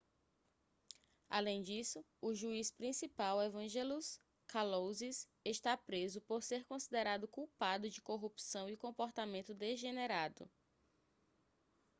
além 1.29 1.61
disso 1.61 2.03
o 2.19 2.33
juiz 2.33 2.71
principal 2.71 3.39
evangelos 3.39 4.19
kalousis 4.47 5.29
está 5.45 5.77
preso 5.77 6.19
por 6.21 6.41
ser 6.41 6.65
considerado 6.65 7.27
culpado 7.27 7.87
de 7.87 8.01
corrupção 8.01 8.67
e 8.67 8.75
comportamento 8.75 9.53
degenerado 9.53 10.49